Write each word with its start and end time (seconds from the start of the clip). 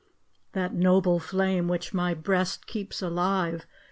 That 0.53 0.73
noble 0.73 1.19
flame, 1.19 1.67
which 1.67 1.93
my 1.93 2.15
Ijreast 2.15 2.65
keeps 2.65 3.03
alive. 3.03 3.67